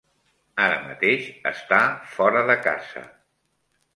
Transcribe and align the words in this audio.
Ara 0.67 0.79
mateix 0.85 1.27
està 1.51 1.81
fora 2.15 2.43
de 2.53 2.57
casa. 2.65 3.07